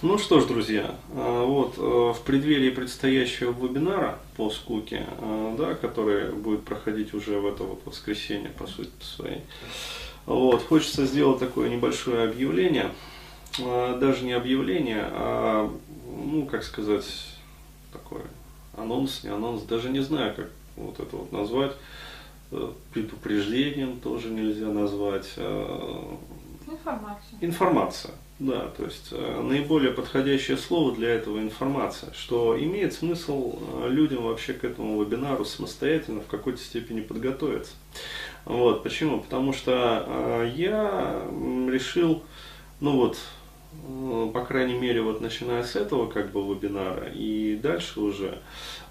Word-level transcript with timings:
Ну 0.00 0.16
что 0.16 0.38
ж, 0.38 0.46
друзья, 0.46 0.94
а, 1.12 1.44
вот 1.44 1.74
э, 1.76 1.80
в 1.80 2.22
преддверии 2.24 2.70
предстоящего 2.70 3.50
вебинара 3.50 4.20
по 4.36 4.48
скуке, 4.48 5.04
э, 5.20 5.56
да, 5.58 5.74
который 5.74 6.30
будет 6.30 6.62
проходить 6.62 7.14
уже 7.14 7.40
в 7.40 7.46
это 7.48 7.64
вот 7.64 7.82
воскресенье, 7.84 8.50
по 8.50 8.68
сути 8.68 8.92
своей, 9.00 9.40
вот, 10.24 10.62
хочется 10.62 11.04
сделать 11.04 11.40
такое 11.40 11.68
небольшое 11.68 12.28
объявление, 12.28 12.92
а, 13.60 13.98
даже 13.98 14.24
не 14.24 14.34
объявление, 14.34 15.02
а, 15.02 15.68
ну, 16.06 16.46
как 16.46 16.62
сказать, 16.62 17.06
такой 17.92 18.22
анонс, 18.76 19.24
не 19.24 19.30
анонс, 19.30 19.62
даже 19.62 19.90
не 19.90 20.00
знаю, 20.00 20.32
как 20.36 20.50
вот 20.76 21.00
это 21.00 21.16
вот 21.16 21.32
назвать, 21.32 21.72
э, 22.52 22.70
предупреждением 22.94 23.98
тоже 23.98 24.28
нельзя 24.28 24.68
назвать. 24.68 25.28
Информация. 26.70 27.38
Информация. 27.40 28.14
Да, 28.38 28.68
то 28.76 28.84
есть 28.84 29.08
э, 29.10 29.42
наиболее 29.42 29.90
подходящее 29.90 30.56
слово 30.56 30.94
для 30.94 31.08
этого 31.08 31.40
информация, 31.40 32.12
что 32.12 32.56
имеет 32.56 32.92
смысл 32.92 33.58
э, 33.58 33.88
людям 33.88 34.22
вообще 34.22 34.52
к 34.52 34.62
этому 34.62 35.02
вебинару 35.02 35.44
самостоятельно 35.44 36.20
в 36.20 36.28
какой-то 36.28 36.60
степени 36.60 37.00
подготовиться. 37.00 37.72
Вот, 38.44 38.84
почему? 38.84 39.20
Потому 39.20 39.52
что 39.52 40.04
э, 40.06 40.52
я 40.54 41.24
решил, 41.68 42.22
ну 42.78 42.92
вот, 42.92 43.18
по 44.32 44.44
крайней 44.44 44.78
мере, 44.78 45.02
вот 45.02 45.20
начиная 45.20 45.64
с 45.64 45.74
этого 45.74 46.06
как 46.08 46.30
бы 46.30 46.40
вебинара 46.42 47.08
и 47.08 47.58
дальше 47.60 48.00
уже, 48.00 48.40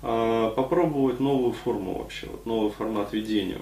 попробовать 0.02 1.20
новую 1.20 1.54
форму 1.54 1.98
вообще, 1.98 2.28
вот 2.28 2.46
новый 2.46 2.72
формат 2.72 3.12
ведения. 3.12 3.60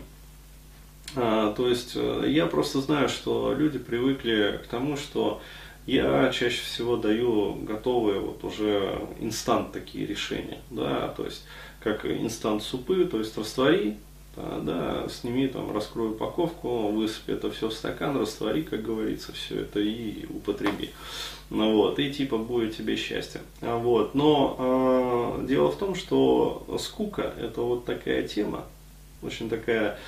А, 1.15 1.53
то 1.53 1.67
есть 1.67 1.93
э, 1.95 2.25
я 2.27 2.45
просто 2.45 2.81
знаю, 2.81 3.09
что 3.09 3.53
люди 3.53 3.79
привыкли 3.79 4.59
к 4.63 4.67
тому, 4.67 4.97
что 4.97 5.41
я 5.85 6.31
чаще 6.31 6.61
всего 6.63 6.97
даю 6.97 7.55
готовые 7.55 8.19
вот 8.19 8.43
уже 8.43 8.99
инстант 9.19 9.71
такие 9.71 10.05
решения, 10.05 10.59
да, 10.69 11.09
то 11.09 11.25
есть 11.25 11.43
как 11.79 12.05
инстант 12.05 12.63
супы, 12.63 13.05
то 13.05 13.19
есть 13.19 13.37
раствори, 13.37 13.97
да, 14.35 14.59
да, 14.59 15.09
сними 15.09 15.47
там, 15.47 15.71
раскрой 15.71 16.09
упаковку, 16.11 16.87
высыпи 16.89 17.31
это 17.31 17.51
все 17.51 17.69
в 17.69 17.73
стакан, 17.73 18.17
раствори, 18.17 18.63
как 18.63 18.81
говорится, 18.83 19.31
все 19.31 19.61
это 19.61 19.79
и 19.79 20.25
употреби. 20.25 20.89
Ну 21.49 21.75
вот, 21.75 21.99
и 21.99 22.11
типа 22.11 22.37
будет 22.37 22.75
тебе 22.75 22.95
счастье. 22.95 23.41
А 23.61 23.77
вот, 23.77 24.15
но 24.15 25.37
э, 25.39 25.45
дело 25.47 25.71
в 25.71 25.77
том, 25.77 25.95
что 25.95 26.65
скука 26.79 27.33
это 27.39 27.61
вот 27.61 27.85
такая 27.85 28.27
тема, 28.27 28.65
очень 29.21 29.49
такая, 29.49 29.99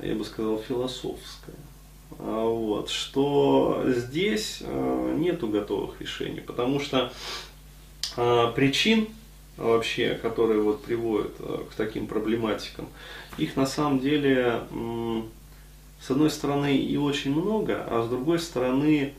я 0.00 0.14
бы 0.14 0.24
сказал, 0.24 0.58
философская. 0.58 1.56
А, 2.18 2.46
вот, 2.46 2.90
что 2.90 3.82
здесь 3.86 4.62
а, 4.62 5.14
нету 5.14 5.48
готовых 5.48 6.00
решений, 6.00 6.40
потому 6.40 6.80
что 6.80 7.12
а, 8.16 8.50
причин 8.52 9.08
вообще, 9.56 10.14
которые 10.14 10.60
вот 10.60 10.82
приводят 10.82 11.36
к 11.36 11.74
таким 11.76 12.06
проблематикам, 12.06 12.88
их 13.38 13.56
на 13.56 13.66
самом 13.66 14.00
деле 14.00 14.60
с 16.00 16.10
одной 16.10 16.30
стороны 16.30 16.76
и 16.76 16.96
очень 16.96 17.32
много, 17.34 17.84
а 17.86 18.02
с 18.02 18.08
другой 18.08 18.38
стороны 18.38 19.12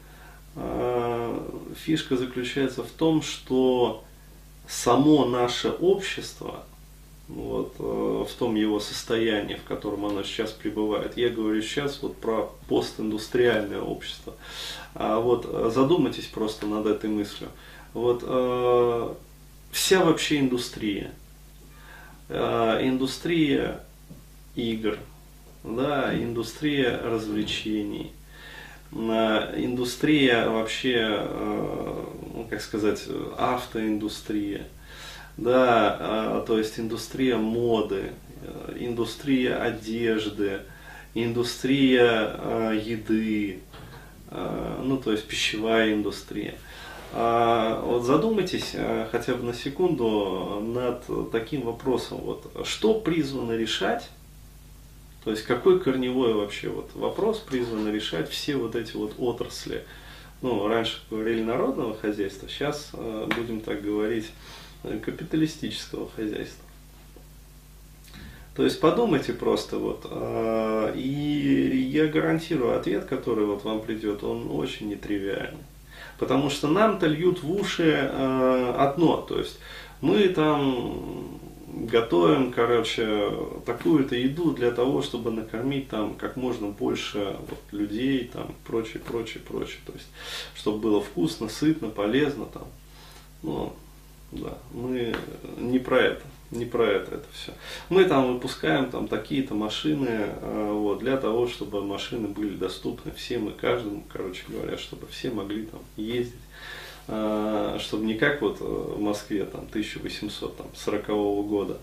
фишка 1.75 2.17
заключается 2.17 2.83
в 2.83 2.89
том, 2.89 3.21
что 3.21 4.03
само 4.67 5.25
наше 5.25 5.69
общество 5.69 6.63
вот, 7.35 7.75
э, 7.79 8.25
в 8.29 8.33
том 8.37 8.55
его 8.55 8.79
состоянии, 8.79 9.55
в 9.55 9.63
котором 9.63 10.05
оно 10.05 10.23
сейчас 10.23 10.51
пребывает. 10.51 11.17
Я 11.17 11.29
говорю 11.29 11.61
сейчас 11.61 12.01
вот 12.01 12.15
про 12.17 12.51
постиндустриальное 12.67 13.81
общество. 13.81 14.35
А 14.93 15.19
вот 15.19 15.47
э, 15.49 15.71
задумайтесь 15.73 16.27
просто 16.27 16.67
над 16.67 16.85
этой 16.85 17.09
мыслью. 17.09 17.49
Вот 17.93 18.23
э, 18.23 19.13
вся 19.71 20.03
вообще 20.03 20.39
индустрия, 20.39 21.11
индустрия 22.29 23.83
игр, 24.55 24.97
да, 25.63 26.15
индустрия 26.15 26.99
развлечений, 27.03 28.11
индустрия 28.91 30.49
вообще, 30.49 31.27
ну, 32.33 32.47
как 32.49 32.61
сказать, 32.61 33.03
автоиндустрия– 33.37 34.67
да, 35.37 35.97
а, 35.99 36.45
то 36.45 36.57
есть 36.57 36.79
индустрия 36.79 37.37
моды, 37.37 38.11
э, 38.41 38.77
индустрия 38.79 39.57
одежды, 39.61 40.61
индустрия 41.13 42.09
а, 42.09 42.71
еды, 42.71 43.59
а, 44.29 44.81
ну 44.83 44.97
то 44.97 45.11
есть 45.11 45.25
пищевая 45.25 45.93
индустрия. 45.93 46.55
Вот 47.15 48.05
задумайтесь 48.05 48.75
хотя 49.11 49.35
бы 49.35 49.43
на 49.43 49.53
секунду 49.53 50.59
над 50.65 51.31
таким 51.31 51.61
вопросом, 51.61 52.17
вот, 52.17 52.51
что 52.65 52.95
призвано 52.95 53.51
решать, 53.51 54.09
то 55.23 55.29
есть 55.29 55.43
какой 55.43 55.79
корневой 55.79 56.33
вообще 56.33 56.69
вот 56.69 56.89
вопрос 56.95 57.37
призвано 57.37 57.89
решать 57.89 58.31
все 58.31 58.55
вот 58.55 58.75
эти 58.75 58.95
вот 58.95 59.13
отрасли. 59.19 59.83
Ну, 60.41 60.67
раньше 60.67 61.01
говорили 61.11 61.43
народного 61.43 61.95
хозяйства, 61.95 62.49
сейчас 62.49 62.89
будем 63.35 63.61
так 63.61 63.83
говорить 63.83 64.31
капиталистического 64.83 66.09
хозяйства. 66.15 66.63
То 68.55 68.63
есть 68.63 68.79
подумайте 68.79 69.33
просто 69.33 69.79
вот, 69.79 70.05
э, 70.09 70.93
и 70.95 71.89
я 71.91 72.05
гарантирую 72.05 72.77
ответ, 72.77 73.05
который 73.05 73.45
вот 73.45 73.63
вам 73.63 73.81
придет, 73.81 74.23
он 74.23 74.51
очень 74.51 74.89
нетривиальный. 74.89 75.63
Потому 76.19 76.51
что 76.51 76.67
нам-то 76.67 77.07
льют 77.07 77.41
в 77.41 77.51
уши 77.51 78.09
э, 78.11 78.75
одно, 78.77 79.17
то 79.17 79.39
есть 79.39 79.57
мы 80.01 80.27
там 80.27 81.39
готовим, 81.67 82.51
короче, 82.51 83.31
такую-то 83.65 84.15
еду 84.15 84.51
для 84.51 84.71
того, 84.71 85.01
чтобы 85.01 85.31
накормить 85.31 85.89
там 85.89 86.13
как 86.13 86.35
можно 86.35 86.67
больше 86.67 87.35
вот, 87.49 87.59
людей, 87.71 88.29
там, 88.31 88.53
прочее, 88.65 89.01
прочее, 89.05 89.41
прочее. 89.47 89.79
То 89.85 89.93
есть, 89.93 90.07
чтобы 90.55 90.77
было 90.77 91.01
вкусно, 91.01 91.49
сытно, 91.49 91.89
полезно 91.89 92.45
там. 92.45 92.67
Ну, 93.41 93.73
да, 94.35 94.57
мы 94.73 95.13
не 95.57 95.79
про 95.79 95.99
это, 95.99 96.21
не 96.51 96.65
про 96.65 96.85
это 96.85 97.15
это 97.15 97.25
все. 97.33 97.53
Мы 97.89 98.05
там 98.05 98.33
выпускаем 98.33 98.89
там 98.89 99.07
такие-то 99.07 99.53
машины 99.53 100.07
э, 100.09 100.69
вот, 100.71 100.99
для 100.99 101.17
того, 101.17 101.47
чтобы 101.47 101.83
машины 101.83 102.27
были 102.27 102.55
доступны 102.55 103.11
всем 103.11 103.49
и 103.49 103.53
каждому, 103.53 104.03
короче 104.11 104.43
говоря, 104.47 104.77
чтобы 104.77 105.07
все 105.07 105.29
могли 105.29 105.65
там 105.65 105.81
ездить. 105.97 106.33
Э, 107.07 107.77
чтобы 107.79 108.05
не 108.05 108.15
как 108.15 108.41
вот 108.41 108.59
в 108.59 108.99
Москве 108.99 109.45
там 109.45 109.65
1840 109.69 111.07
года, 111.47 111.77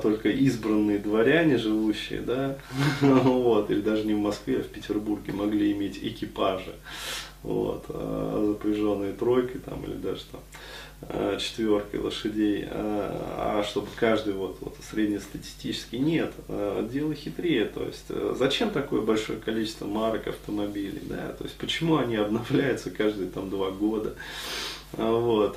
только 0.00 0.28
избранные 0.28 1.00
дворяне 1.00 1.58
живущие, 1.58 2.20
да, 2.20 2.56
вот, 3.00 3.68
или 3.68 3.80
даже 3.80 4.04
не 4.04 4.14
в 4.14 4.18
Москве, 4.18 4.58
а 4.58 4.62
в 4.62 4.68
Петербурге 4.68 5.32
могли 5.32 5.72
иметь 5.72 5.98
экипажи, 6.00 6.72
вот, 7.42 7.84
запряженные 7.88 9.12
тройкой 9.12 9.60
там 9.60 9.82
или 9.82 9.94
даже 9.94 10.20
там 10.30 10.40
Э, 10.40 10.85
четверкой 11.38 12.00
лошадей, 12.00 12.66
а, 12.70 13.60
а 13.60 13.64
чтобы 13.64 13.88
каждый 13.96 14.32
вот, 14.32 14.58
вот 14.60 14.76
среднестатистический 14.90 15.98
нет, 15.98 16.32
э, 16.48 16.88
дело 16.90 17.14
хитрее, 17.14 17.66
то 17.66 17.84
есть 17.84 18.06
э, 18.08 18.34
зачем 18.36 18.70
такое 18.70 19.02
большое 19.02 19.38
количество 19.38 19.86
марок 19.86 20.26
автомобилей, 20.26 21.02
да, 21.02 21.32
то 21.32 21.44
есть 21.44 21.56
почему 21.56 21.98
они 21.98 22.16
обновляются 22.16 22.90
каждые 22.90 23.28
там 23.28 23.50
два 23.50 23.70
года, 23.70 24.14
вот, 24.92 25.54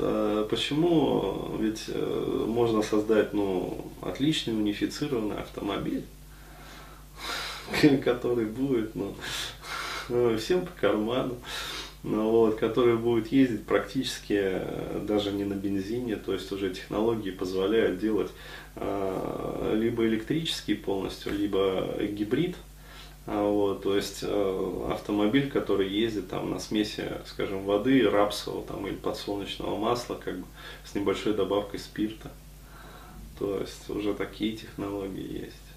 почему, 0.50 1.56
ведь 1.60 1.86
можно 1.96 2.82
создать, 2.82 3.34
ну, 3.34 3.92
отличный 4.02 4.54
унифицированный 4.54 5.38
автомобиль, 5.38 6.04
который 8.04 8.46
будет, 8.46 8.96
ну, 8.96 9.16
всем 10.38 10.66
по 10.66 10.72
карману, 10.72 11.38
ну, 12.04 12.30
вот, 12.30 12.56
который 12.56 12.96
будет 12.98 13.32
ездить 13.32 13.66
практически 13.66 14.40
э, 14.40 15.04
даже 15.06 15.32
не 15.32 15.44
на 15.44 15.54
бензине, 15.54 16.16
то 16.16 16.34
есть 16.34 16.52
уже 16.52 16.74
технологии 16.74 17.32
позволяют 17.32 18.00
делать 18.00 18.32
э, 18.76 19.76
либо 19.78 20.06
электрический 20.06 20.76
полностью, 20.76 21.34
либо 21.34 21.98
гибрид, 22.02 22.56
а, 23.32 23.44
вот, 23.44 23.84
то 23.84 23.96
есть 23.96 24.20
э, 24.24 24.88
автомобиль, 24.92 25.52
который 25.52 25.88
ездит 25.88 26.30
там 26.30 26.50
на 26.50 26.60
смеси, 26.60 27.04
скажем, 27.28 27.64
воды, 27.64 28.10
рапсового 28.10 28.66
там, 28.66 28.88
или 28.88 28.96
подсолнечного 28.96 29.78
масла, 29.78 30.16
как 30.16 30.40
бы 30.40 30.46
с 30.84 30.96
небольшой 30.96 31.34
добавкой 31.34 31.80
спирта. 31.80 32.32
То 33.38 33.60
есть 33.60 33.90
уже 33.90 34.16
такие 34.16 34.58
технологии 34.58 35.44
есть. 35.46 35.69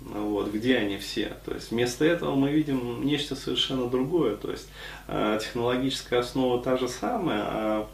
Вот, 0.00 0.52
где 0.52 0.76
они 0.76 0.98
все. 0.98 1.32
То 1.44 1.54
есть 1.54 1.70
вместо 1.70 2.04
этого 2.04 2.34
мы 2.34 2.50
видим 2.50 3.04
нечто 3.04 3.34
совершенно 3.34 3.88
другое. 3.88 4.36
То 4.36 4.50
есть 4.50 4.68
э, 5.08 5.38
технологическая 5.42 6.18
основа 6.18 6.62
та 6.62 6.76
же 6.76 6.88
самая, 6.88 7.42
а 7.42 7.88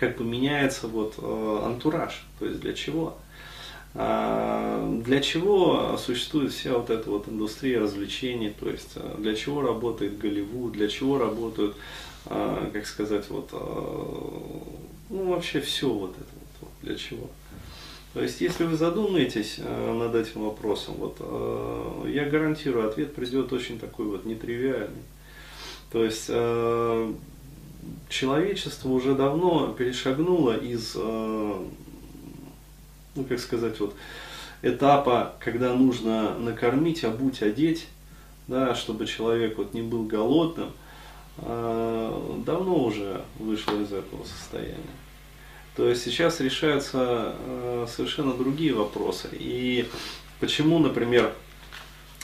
как 0.00 0.16
бы 0.16 0.24
меняется 0.24 0.88
вот 0.88 1.14
э, 1.18 1.62
антураж. 1.64 2.24
То 2.38 2.46
есть 2.46 2.60
для 2.60 2.72
чего? 2.72 3.16
А, 3.94 4.86
для 5.04 5.20
чего 5.20 5.96
существует 5.96 6.52
вся 6.52 6.74
вот 6.74 6.90
эта 6.90 7.10
вот 7.10 7.28
индустрия 7.28 7.80
развлечений, 7.80 8.54
то 8.58 8.68
есть 8.68 8.92
э, 8.96 9.16
для 9.18 9.34
чего 9.34 9.62
работает 9.62 10.18
Голливуд, 10.18 10.72
для 10.72 10.88
чего 10.88 11.18
работают 11.18 11.76
как 12.24 12.86
сказать, 12.86 13.24
вот, 13.30 13.50
ну 15.08 15.30
вообще 15.30 15.62
все 15.62 15.88
вот 15.88 16.10
это 16.10 16.28
вот, 16.60 16.70
для 16.82 16.94
чего. 16.94 17.30
То 18.14 18.22
есть, 18.22 18.40
если 18.40 18.64
вы 18.64 18.76
задумаетесь 18.76 19.56
э, 19.58 19.92
над 19.92 20.14
этим 20.14 20.44
вопросом, 20.44 20.94
вот, 20.94 21.18
э, 21.20 22.10
я 22.14 22.24
гарантирую, 22.24 22.88
ответ 22.88 23.14
придет 23.14 23.52
очень 23.52 23.78
такой 23.78 24.06
вот 24.06 24.24
нетривиальный. 24.24 25.02
То 25.92 26.02
есть, 26.04 26.26
э, 26.28 27.12
человечество 28.08 28.88
уже 28.88 29.14
давно 29.14 29.72
перешагнуло 29.72 30.56
из, 30.56 30.94
ну 30.94 31.64
как 33.28 33.38
сказать, 33.38 33.78
вот, 33.80 33.94
этапа, 34.60 35.34
когда 35.38 35.74
нужно 35.74 36.38
накормить, 36.38 37.04
обуть, 37.04 37.40
одеть, 37.40 37.86
да, 38.46 38.74
чтобы 38.74 39.06
человек 39.06 39.56
вот 39.56 39.72
не 39.72 39.80
был 39.80 40.04
голодным, 40.04 40.70
давно 41.38 42.84
уже 42.84 43.22
вышел 43.38 43.80
из 43.80 43.92
этого 43.92 44.24
состояния. 44.24 44.76
То 45.78 45.88
есть 45.88 46.02
сейчас 46.02 46.40
решаются 46.40 47.36
э, 47.38 47.86
совершенно 47.88 48.34
другие 48.34 48.74
вопросы. 48.74 49.28
И 49.30 49.88
почему, 50.40 50.80
например, 50.80 51.32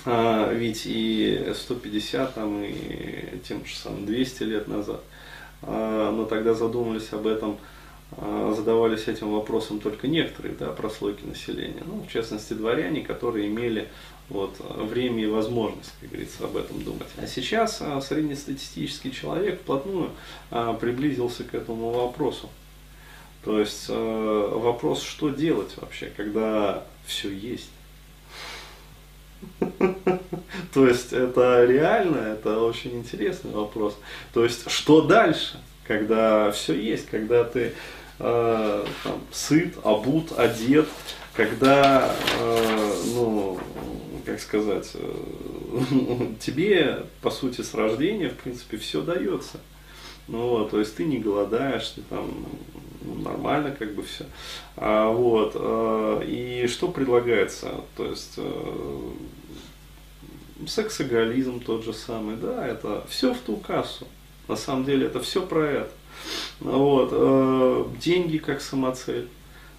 э, 0.05 0.55
ведь 0.57 0.83
и 0.87 1.53
150 1.55 2.35
там, 2.35 2.65
и 2.65 3.39
тем 3.47 3.65
же 3.65 3.77
самым 3.77 4.07
200 4.07 4.43
лет 4.43 4.67
назад, 4.67 5.03
э, 5.63 6.11
но 6.13 6.25
тогда 6.25 6.55
задумались 6.55 7.13
об 7.13 7.29
этом, 7.29 7.59
задавались 8.11 9.07
этим 9.07 9.33
вопросом 9.33 9.79
только 9.79 10.09
некоторые 10.09 10.55
да, 10.57 10.71
прослойки 10.71 11.25
населения, 11.25 11.83
ну, 11.85 12.05
в 12.09 12.13
частности 12.13 12.55
дворяне, 12.55 13.03
которые 13.03 13.49
имели 13.49 13.89
вот, 14.29 14.57
время 14.61 15.25
и 15.25 15.27
возможность, 15.27 15.93
как 16.01 16.11
говорится, 16.11 16.45
об 16.45 16.57
этом 16.57 16.83
думать. 16.83 17.09
А 17.17 17.27
сейчас 17.27 17.81
среднестатистический 18.03 19.13
человек 19.13 19.61
вплотную 19.61 20.11
приблизился 20.81 21.43
к 21.45 21.55
этому 21.55 21.91
вопросу. 21.91 22.51
То 23.45 23.61
есть 23.61 23.87
э, 23.89 24.49
вопрос, 24.53 25.03
что 25.03 25.29
делать 25.29 25.75
вообще, 25.77 26.11
когда 26.17 26.85
все 27.07 27.31
есть. 27.31 27.71
То 30.73 30.87
есть 30.87 31.13
это 31.13 31.65
реально, 31.65 32.19
это 32.19 32.61
очень 32.61 32.99
интересный 32.99 33.53
вопрос. 33.53 33.99
То 34.33 34.45
есть 34.45 34.71
что 34.71 35.03
дальше, 35.03 35.61
когда 35.87 36.51
все 36.53 36.75
есть, 36.75 37.07
когда 37.07 37.45
ты 37.45 37.75
э, 38.19 38.87
там, 39.03 39.21
сыт, 39.31 39.75
обут, 39.83 40.39
одет, 40.39 40.89
когда, 41.35 42.15
э, 42.41 42.93
ну, 43.15 43.59
как 44.25 44.41
сказать, 44.41 44.91
э, 44.95 45.15
тебе, 46.41 47.05
по 47.21 47.31
сути, 47.31 47.61
с 47.61 47.75
рождения, 47.75 48.31
в 48.31 48.37
принципе, 48.37 48.79
все 48.79 49.03
дается. 49.03 49.61
Ну, 50.29 50.49
вот, 50.49 50.71
то 50.71 50.79
есть 50.79 50.97
ты 50.97 51.05
не 51.05 51.19
голодаешь, 51.19 51.89
ты 51.89 52.01
там 52.03 52.47
нормально 53.23 53.75
как 53.77 53.95
бы 53.95 54.03
все. 54.03 54.25
А, 54.77 55.11
вот, 55.11 55.53
а, 55.55 56.21
и 56.23 56.67
что 56.67 56.89
предлагается? 56.89 57.73
То 57.97 58.07
есть 58.07 58.35
а, 58.39 59.13
сексоголизм 60.67 61.61
тот 61.61 61.85
же 61.85 61.93
самый, 61.93 62.37
да, 62.37 62.67
это 62.67 63.05
все 63.09 63.35
в 63.35 63.39
ту 63.39 63.57
кассу. 63.57 64.07
На 64.49 64.57
самом 64.57 64.85
деле 64.85 65.07
это 65.07 65.21
все 65.21 65.45
про 65.45 65.67
это. 65.67 65.91
Вот, 66.61 67.11
а, 67.13 67.91
деньги 68.01 68.39
как 68.39 68.61
самоцель. 68.61 69.29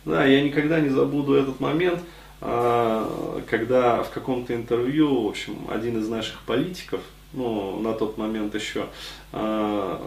Да, 0.06 0.24
я 0.26 0.42
никогда 0.42 0.80
не 0.80 0.90
забуду 0.90 1.34
этот 1.34 1.60
момент, 1.60 2.00
а, 2.42 3.42
когда 3.50 4.04
в 4.04 4.12
каком-то 4.12 4.54
интервью, 4.54 5.24
в 5.24 5.30
общем, 5.30 5.58
один 5.70 6.00
из 6.00 6.08
наших 6.08 6.42
политиков, 6.42 7.02
ну, 7.34 7.80
на 7.80 7.94
тот 7.94 8.18
момент 8.18 8.54
еще 8.56 8.88
а, 9.34 10.00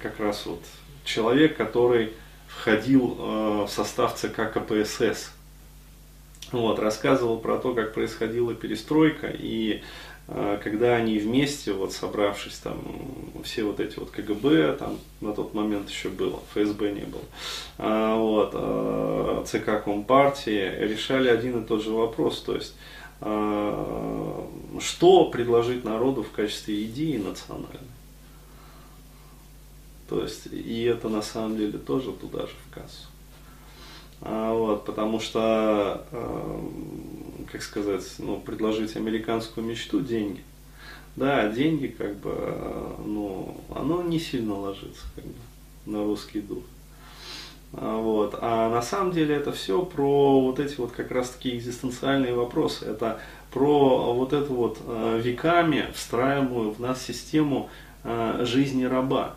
как 0.00 0.20
раз 0.20 0.46
вот 0.46 0.62
человек, 1.04 1.56
который 1.56 2.12
входил 2.58 3.16
э, 3.18 3.64
в 3.64 3.68
состав 3.68 4.14
ЦК 4.14 4.52
КПСС. 4.52 5.30
Вот, 6.52 6.78
рассказывал 6.78 7.38
про 7.38 7.58
то, 7.58 7.74
как 7.74 7.94
происходила 7.94 8.54
перестройка, 8.54 9.28
и 9.32 9.82
э, 10.28 10.58
когда 10.62 10.94
они 10.94 11.18
вместе, 11.18 11.72
вот 11.72 11.92
собравшись 11.92 12.58
там, 12.58 12.78
все 13.42 13.64
вот 13.64 13.80
эти 13.80 13.98
вот 13.98 14.10
КГБ, 14.10 14.76
там 14.78 14.98
на 15.20 15.32
тот 15.32 15.54
момент 15.54 15.90
еще 15.90 16.08
было, 16.08 16.40
ФСБ 16.54 16.92
не 16.92 17.04
было, 17.04 17.24
а, 17.78 18.16
вот, 18.16 18.50
э, 18.54 19.44
ЦК 19.46 19.82
Компартии, 19.82 20.78
решали 20.78 21.28
один 21.28 21.62
и 21.62 21.66
тот 21.66 21.82
же 21.82 21.90
вопрос, 21.90 22.40
то 22.40 22.54
есть, 22.54 22.74
что 24.80 25.30
предложить 25.30 25.84
народу 25.84 26.22
в 26.22 26.30
качестве 26.30 26.84
идеи 26.84 27.16
национальной. 27.16 27.88
То 30.08 30.22
есть, 30.22 30.46
и 30.46 30.82
это 30.82 31.08
на 31.08 31.22
самом 31.22 31.56
деле 31.56 31.78
тоже 31.78 32.12
туда 32.12 32.42
же 32.42 32.52
в 32.68 32.74
кассу. 32.74 33.08
А, 34.20 34.52
вот, 34.52 34.84
потому 34.84 35.20
что, 35.20 36.06
э, 36.10 36.58
как 37.50 37.62
сказать, 37.62 38.04
ну, 38.18 38.38
предложить 38.38 38.96
американскую 38.96 39.66
мечту 39.66 40.00
деньги. 40.00 40.42
Да, 41.16 41.48
деньги, 41.48 41.86
как 41.86 42.16
бы, 42.16 42.34
ну, 43.04 43.60
оно 43.74 44.02
не 44.02 44.18
сильно 44.18 44.58
ложится, 44.58 45.04
как 45.14 45.24
бы, 45.24 45.34
на 45.86 46.04
русский 46.04 46.40
дух. 46.40 46.64
А, 47.76 47.98
вот. 47.98 48.36
А 48.40 48.70
на 48.70 48.82
самом 48.82 49.12
деле 49.12 49.34
это 49.34 49.52
все 49.52 49.82
про 49.82 50.40
вот 50.40 50.60
эти 50.60 50.76
вот 50.76 50.92
как 50.92 51.10
раз 51.10 51.30
таки 51.30 51.56
экзистенциальные 51.56 52.34
вопросы. 52.34 52.84
Это 52.84 53.20
про 53.52 54.12
вот 54.14 54.32
эту 54.32 54.54
вот 54.54 54.78
э, 54.86 55.20
веками 55.22 55.86
встраиваемую 55.94 56.70
в 56.72 56.80
нас 56.80 57.02
систему 57.02 57.68
э, 58.04 58.44
жизни 58.44 58.84
раба. 58.84 59.34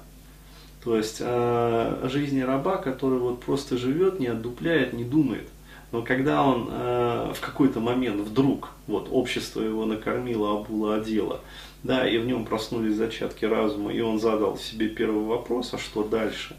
То 0.88 0.96
есть 0.96 1.18
э, 1.20 2.08
жизни 2.10 2.40
раба, 2.40 2.78
который 2.78 3.20
вот 3.20 3.42
просто 3.42 3.76
живет, 3.78 4.22
не 4.22 4.28
отдупляет, 4.28 4.94
не 4.94 5.04
думает. 5.04 5.50
Но 5.92 6.02
когда 6.02 6.42
он 6.42 6.70
э, 6.72 7.34
в 7.36 7.42
какой-то 7.42 7.82
момент 7.82 8.22
вдруг, 8.22 8.70
вот 8.88 9.10
общество 9.12 9.60
его 9.60 9.86
накормило, 9.86 10.62
обуло, 10.62 10.96
одело, 10.96 11.42
да, 11.84 12.08
и 12.08 12.18
в 12.18 12.26
нем 12.26 12.46
проснулись 12.46 12.96
зачатки 12.96 13.44
разума, 13.44 13.92
и 13.92 14.00
он 14.00 14.18
задал 14.18 14.58
себе 14.58 14.88
первый 14.88 15.26
вопрос, 15.26 15.74
а 15.74 15.78
что 15.78 16.06
дальше? 16.06 16.56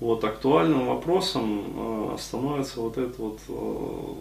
Вот 0.00 0.24
актуальным 0.24 0.86
вопросом 0.86 1.64
э, 1.76 2.16
становится 2.18 2.80
вот 2.80 2.96
этот 2.96 3.18
вот, 3.18 3.40
э, 3.48 4.14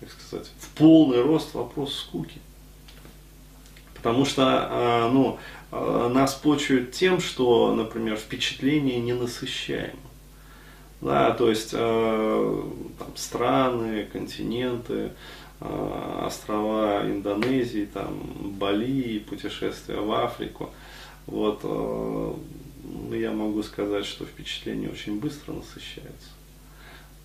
как 0.00 0.10
сказать, 0.10 0.50
в 0.58 0.68
полный 0.70 1.22
рост 1.22 1.54
вопрос 1.54 1.94
скуки. 1.94 2.40
Потому 4.06 4.24
что, 4.24 4.68
э, 4.70 5.10
ну, 5.12 5.38
нас 5.70 6.34
почуют 6.34 6.92
тем, 6.92 7.20
что, 7.20 7.74
например, 7.74 8.16
впечатление 8.16 9.00
ненасыщаемо. 9.00 9.98
Да, 11.00 11.32
то 11.32 11.50
есть 11.50 11.70
э, 11.72 12.62
там, 12.98 13.16
страны, 13.16 14.08
континенты, 14.10 15.12
э, 15.60 16.22
острова 16.24 17.02
Индонезии, 17.04 17.86
там, 17.92 18.18
Бали, 18.58 19.18
путешествия 19.18 20.00
в 20.00 20.10
Африку. 20.12 20.70
Вот, 21.26 21.60
э, 21.64 22.34
я 23.12 23.30
могу 23.32 23.62
сказать, 23.62 24.06
что 24.06 24.24
впечатление 24.24 24.88
очень 24.88 25.20
быстро 25.20 25.52
насыщается. 25.52 26.30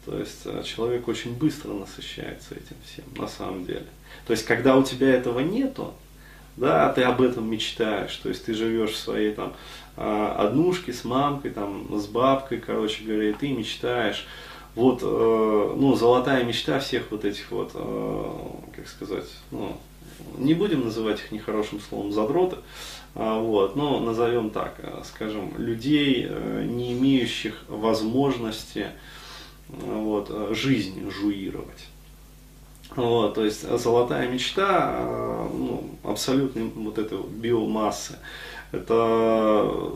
То 0.05 0.17
есть 0.17 0.41
э, 0.45 0.63
человек 0.65 1.07
очень 1.07 1.33
быстро 1.35 1.73
насыщается 1.73 2.55
этим 2.55 2.75
всем, 2.85 3.05
на 3.15 3.27
самом 3.27 3.65
деле. 3.65 3.85
То 4.27 4.33
есть, 4.33 4.45
когда 4.45 4.75
у 4.75 4.83
тебя 4.83 5.13
этого 5.13 5.39
нету, 5.39 5.93
да, 6.57 6.91
ты 6.93 7.03
об 7.03 7.21
этом 7.21 7.49
мечтаешь, 7.49 8.15
то 8.17 8.29
есть 8.29 8.45
ты 8.45 8.53
живешь 8.53 8.91
в 8.91 8.97
своей 8.97 9.31
там 9.33 9.53
а, 9.97 10.35
однушке 10.37 10.93
с 10.93 11.03
мамкой, 11.03 11.51
там, 11.51 11.87
с 11.99 12.07
бабкой, 12.07 12.59
короче 12.59 13.03
говоря, 13.03 13.29
и 13.29 13.33
ты 13.33 13.51
мечтаешь, 13.51 14.25
вот, 14.75 15.01
э, 15.03 15.75
ну, 15.77 15.95
золотая 15.95 16.45
мечта 16.45 16.79
всех 16.79 17.11
вот 17.11 17.25
этих 17.25 17.51
вот, 17.51 17.71
э, 17.73 18.31
как 18.73 18.87
сказать, 18.87 19.27
ну, 19.51 19.75
не 20.37 20.53
будем 20.53 20.85
называть 20.85 21.19
их 21.19 21.31
нехорошим 21.31 21.81
словом 21.81 22.13
задроты, 22.13 22.57
а, 23.15 23.39
вот, 23.39 23.75
но 23.75 23.99
назовем 23.99 24.49
так, 24.49 24.75
э, 24.77 25.01
скажем, 25.03 25.53
людей, 25.57 26.29
не 26.63 26.93
имеющих 26.93 27.65
возможности 27.67 28.87
вот, 29.67 30.55
жизнь 30.55 31.09
жуировать. 31.09 31.87
Вот, 32.95 33.35
то 33.35 33.45
есть 33.45 33.67
золотая 33.79 34.27
мечта 34.27 34.67
а, 34.67 35.49
ну, 35.53 35.97
абсолютной 36.03 36.63
вот 36.63 36.97
этой 36.97 37.17
вот 37.17 37.29
биомассы. 37.29 38.17
Это 38.71 39.91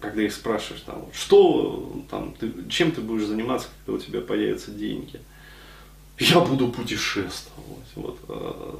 когда 0.00 0.22
их 0.22 0.32
спрашиваешь, 0.32 0.82
там, 0.82 1.06
что 1.12 2.02
там, 2.10 2.34
ты, 2.34 2.52
чем 2.68 2.90
ты 2.90 3.00
будешь 3.00 3.26
заниматься, 3.26 3.68
когда 3.84 3.98
у 3.98 4.02
тебя 4.02 4.20
появятся 4.20 4.70
деньги. 4.70 5.20
Я 6.18 6.40
буду 6.40 6.68
путешествовать. 6.68 7.88
Вот, 7.94 8.18
э, 8.28 8.76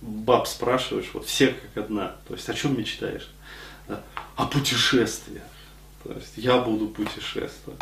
баб 0.00 0.46
спрашиваешь, 0.46 1.10
вот 1.14 1.26
всех 1.26 1.54
как 1.60 1.84
одна. 1.84 2.16
То 2.28 2.34
есть 2.34 2.48
о 2.48 2.54
чем 2.54 2.78
мечтаешь? 2.78 3.28
О 4.36 4.46
путешествиях. 4.46 5.42
То 6.02 6.12
есть 6.12 6.32
я 6.36 6.58
буду 6.58 6.88
путешествовать. 6.88 7.80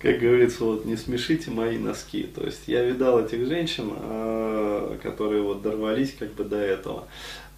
Как 0.00 0.18
говорится, 0.18 0.64
вот 0.64 0.86
не 0.86 0.96
смешите 0.96 1.50
мои 1.50 1.76
носки. 1.76 2.22
То 2.22 2.44
есть 2.44 2.62
я 2.66 2.82
видал 2.82 3.22
этих 3.22 3.46
женщин, 3.46 3.92
э, 3.94 4.98
которые 5.02 5.42
вот 5.42 5.60
дорвались 5.60 6.14
как 6.18 6.32
бы 6.32 6.44
до 6.44 6.56
этого. 6.56 7.06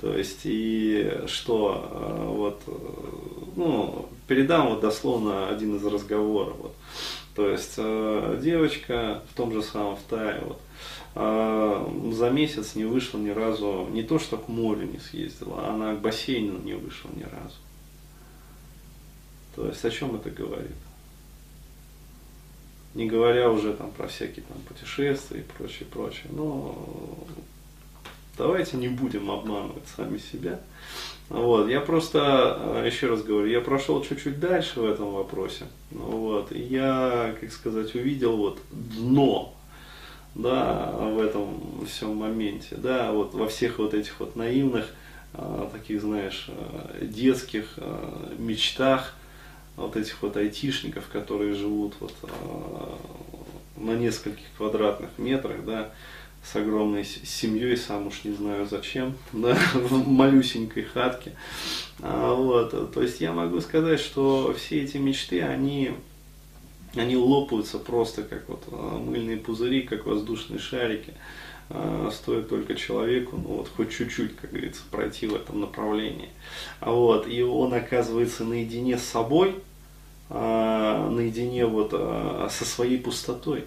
То 0.01 0.17
есть 0.17 0.41
и 0.43 1.21
что, 1.27 1.89
э, 1.93 2.27
вот, 2.27 2.61
ну, 3.55 4.09
передам 4.27 4.71
вот 4.71 4.81
дословно 4.81 5.49
один 5.49 5.77
из 5.77 5.87
разговоров. 5.87 6.57
Вот. 6.59 6.75
То 7.37 7.49
есть 7.49 7.77
девочка 8.43 9.23
в 9.31 9.37
том 9.37 9.53
же 9.53 9.63
самом 9.63 9.97
в 9.97 10.03
Тае, 10.03 10.43
вот, 10.45 10.61
за 12.15 12.31
месяц 12.31 12.75
не 12.75 12.85
вышла 12.85 13.19
ни 13.19 13.31
разу, 13.31 13.89
не 13.91 14.03
то 14.03 14.19
что 14.19 14.37
к 14.37 14.49
морю 14.49 14.87
не 14.87 14.99
съездила, 14.99 15.69
она 15.69 15.95
к 15.95 16.01
бассейну 16.01 16.59
не 16.59 16.75
вышла 16.75 17.09
ни 17.15 17.23
разу. 17.23 17.57
То 19.55 19.67
есть 19.67 19.83
о 19.85 19.91
чем 19.91 20.15
это 20.17 20.31
говорит? 20.31 20.77
Не 22.95 23.07
говоря 23.07 23.51
уже 23.51 23.73
там 23.73 23.91
про 23.91 24.07
всякие 24.07 24.45
там 24.47 24.59
путешествия 24.69 25.41
и 25.41 25.57
прочее, 25.57 25.89
прочее. 25.91 26.27
Но 26.31 26.77
давайте 28.37 28.77
не 28.77 28.89
будем 28.89 29.31
обманывать 29.31 29.85
сами 29.97 30.19
себя. 30.19 30.61
Вот, 31.29 31.69
я 31.71 31.81
просто, 31.81 32.59
э, 32.61 32.87
еще 32.87 33.07
раз 33.07 33.23
говорю, 33.23 33.47
я 33.47 33.63
прошел 33.63 34.03
чуть-чуть 34.03 34.39
дальше 34.39 34.81
в 34.81 34.85
этом 34.85 35.13
вопросе. 35.13 35.65
Вот, 35.91 36.53
и 36.53 36.61
я, 36.61 37.35
как 37.41 37.51
сказать, 37.53 37.95
увидел 37.95 38.37
вот 38.37 38.59
дно, 38.71 39.55
да, 40.35 40.93
в 40.93 41.19
этом 41.19 41.87
всем 41.87 42.17
моменте, 42.17 42.77
да, 42.77 43.13
вот 43.13 43.33
во 43.33 43.49
всех 43.49 43.79
вот 43.79 43.95
этих 43.95 44.21
вот 44.21 44.37
наивных, 44.37 44.87
э, 45.33 45.69
таких, 45.73 46.03
знаешь, 46.03 46.49
э, 46.49 47.07
детских 47.07 47.79
мечтах, 48.37 49.15
вот 49.77 49.97
этих 49.97 50.21
вот 50.23 50.37
айтишников, 50.37 51.09
которые 51.09 51.55
живут 51.55 51.95
вот 52.01 52.15
а, 52.23 52.99
на 53.77 53.93
нескольких 53.93 54.45
квадратных 54.57 55.11
метрах, 55.19 55.65
да, 55.65 55.91
с 56.45 56.57
огромной 56.57 57.05
семьей, 57.05 57.77
сам 57.77 58.09
уж 58.09 58.25
не 58.25 58.35
знаю 58.35 58.67
зачем, 58.67 59.17
да, 59.33 59.55
в 59.75 60.09
малюсенькой 60.09 60.85
хатке. 60.85 61.33
А, 62.01 62.35
вот, 62.35 62.93
то 62.93 63.03
есть 63.03 63.21
я 63.21 63.33
могу 63.33 63.61
сказать, 63.61 64.01
что 64.01 64.55
все 64.55 64.83
эти 64.83 64.97
мечты, 64.97 65.41
они, 65.41 65.93
они 66.95 67.17
лопаются 67.17 67.79
просто 67.79 68.23
как 68.23 68.49
вот 68.49 68.65
а, 68.73 68.99
мыльные 68.99 69.37
пузыри, 69.37 69.83
как 69.83 70.07
воздушные 70.07 70.59
шарики. 70.59 71.15
А, 71.71 72.11
стоит 72.13 72.49
только 72.49 72.75
человеку, 72.75 73.37
ну 73.37 73.57
вот 73.57 73.71
хоть 73.75 73.91
чуть-чуть, 73.91 74.37
как 74.37 74.51
говорится, 74.51 74.83
пройти 74.91 75.27
в 75.27 75.35
этом 75.35 75.61
направлении. 75.61 76.29
А 76.81 76.91
вот, 76.91 77.27
и 77.27 77.43
он 77.43 77.73
оказывается 77.73 78.45
наедине 78.45 78.99
с 78.99 79.05
собой, 79.05 79.57
а, 80.29 81.09
наедине 81.09 81.67
вот 81.67 81.91
а, 81.93 82.49
со 82.51 82.65
своей 82.65 82.99
пустотой. 82.99 83.65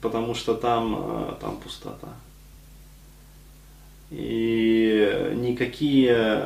Потому 0.00 0.34
что 0.34 0.54
там, 0.54 1.36
там 1.42 1.58
пустота. 1.58 2.08
И 4.10 5.34
никакие, 5.34 6.42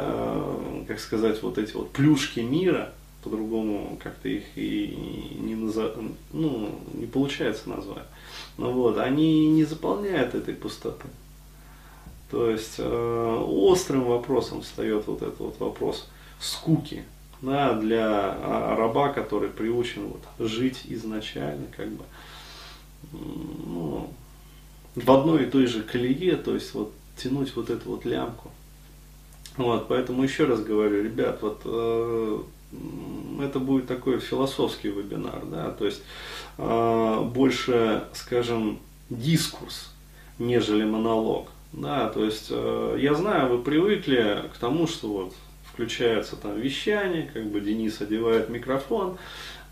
как 0.88 0.98
сказать, 0.98 1.40
вот 1.40 1.56
эти 1.56 1.72
вот 1.74 1.92
плюшки 1.92 2.40
мира, 2.40 2.92
по-другому 3.24 3.98
как-то 4.02 4.28
их 4.28 4.44
и 4.54 5.36
не, 5.40 5.54
назов... 5.54 5.96
ну, 6.32 6.78
не 6.92 7.06
получается 7.06 7.68
назвать. 7.68 8.06
Но 8.58 8.70
вот, 8.70 8.98
они 8.98 9.48
не 9.48 9.64
заполняют 9.64 10.34
этой 10.34 10.54
пустоты. 10.54 11.08
То 12.30 12.50
есть 12.50 12.76
э, 12.78 13.44
острым 13.48 14.04
вопросом 14.04 14.62
встает 14.62 15.06
вот 15.06 15.22
этот 15.22 15.38
вот 15.40 15.58
вопрос 15.60 16.08
скуки 16.40 17.04
да, 17.42 17.74
для 17.74 18.76
раба, 18.76 19.12
который 19.12 19.48
приучен 19.48 20.08
вот, 20.08 20.48
жить 20.48 20.82
изначально, 20.84 21.66
как 21.76 21.88
бы, 21.88 22.04
ну, 23.12 24.10
в 24.94 25.10
одной 25.10 25.44
и 25.44 25.50
той 25.50 25.66
же 25.66 25.82
колее, 25.82 26.36
то 26.36 26.54
есть 26.54 26.74
вот 26.74 26.92
тянуть 27.16 27.54
вот 27.56 27.70
эту 27.70 27.90
вот 27.90 28.04
лямку. 28.04 28.50
Вот, 29.56 29.86
поэтому 29.88 30.24
еще 30.24 30.46
раз 30.46 30.62
говорю, 30.62 31.02
ребят, 31.04 31.40
вот 31.42 31.62
э, 31.64 32.42
это 33.40 33.58
будет 33.58 33.86
такой 33.86 34.18
философский 34.18 34.88
вебинар, 34.88 35.44
да, 35.46 35.70
то 35.70 35.84
есть 35.86 36.02
э, 36.58 37.20
больше, 37.34 38.04
скажем, 38.12 38.78
дискурс, 39.10 39.90
нежели 40.38 40.84
монолог. 40.84 41.48
Да, 41.72 42.08
то 42.08 42.24
есть 42.24 42.48
э, 42.50 42.98
я 43.00 43.14
знаю, 43.14 43.48
вы 43.48 43.62
привыкли 43.62 44.44
к 44.54 44.58
тому, 44.58 44.86
что 44.86 45.08
вот 45.08 45.34
включается 45.72 46.36
там 46.36 46.58
вещание, 46.60 47.28
как 47.34 47.46
бы 47.46 47.60
Денис 47.60 48.00
одевает 48.00 48.48
микрофон, 48.48 49.18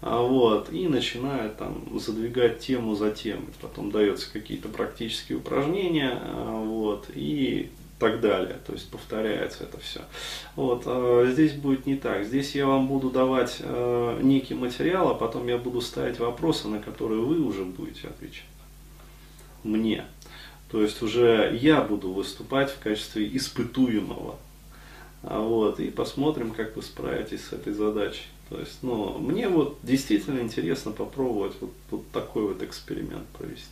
а, 0.00 0.21
вот, 0.21 0.73
и 0.73 0.88
начинает 0.88 1.59
там 1.59 2.00
задвигать 2.00 2.59
тему 2.59 2.97
за 2.97 3.12
темой. 3.12 3.47
Потом 3.61 3.92
дается 3.92 4.32
какие-то 4.32 4.68
практические 4.68 5.38
упражнения, 5.38 6.18
а, 6.21 6.64
вот, 6.64 7.06
и 7.14 7.71
так 8.02 8.21
далее. 8.21 8.56
То 8.66 8.73
есть 8.73 8.90
повторяется 8.90 9.62
это 9.62 9.78
все. 9.78 10.00
Вот, 10.56 10.82
а 10.87 11.25
здесь 11.30 11.52
будет 11.52 11.87
не 11.87 11.94
так. 11.94 12.25
Здесь 12.25 12.56
я 12.56 12.66
вам 12.66 12.88
буду 12.88 13.11
давать 13.11 13.59
э, 13.61 14.18
некий 14.23 14.54
материал, 14.54 15.11
а 15.11 15.14
потом 15.14 15.47
я 15.47 15.56
буду 15.56 15.80
ставить 15.80 16.18
вопросы, 16.18 16.66
на 16.66 16.80
которые 16.80 17.21
вы 17.21 17.40
уже 17.40 17.64
будете 17.64 18.09
отвечать. 18.09 18.44
Мне. 19.62 20.04
То 20.68 20.82
есть 20.82 21.00
уже 21.00 21.56
я 21.61 21.80
буду 21.80 22.12
выступать 22.12 22.73
в 22.73 22.80
качестве 22.80 23.25
испытуемого. 23.37 24.35
А 25.23 25.38
вот, 25.38 25.78
и 25.78 25.88
посмотрим, 25.88 26.50
как 26.50 26.75
вы 26.75 26.82
справитесь 26.82 27.44
с 27.44 27.52
этой 27.52 27.73
задачей. 27.73 28.26
То 28.49 28.59
есть, 28.59 28.78
ну, 28.82 29.16
мне 29.18 29.49
вот 29.49 29.78
действительно 29.85 30.40
интересно 30.40 30.90
попробовать 30.90 31.54
вот, 31.61 31.71
вот 31.92 32.11
такой 32.11 32.49
вот 32.49 32.62
эксперимент 32.64 33.28
провести. 33.28 33.64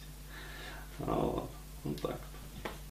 А 1.01 1.21
вот, 1.21 1.51
вот 1.83 2.01
так. 2.01 2.21